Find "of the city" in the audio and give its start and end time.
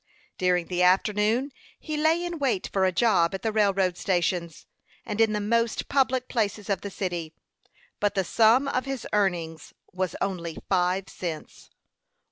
6.71-7.35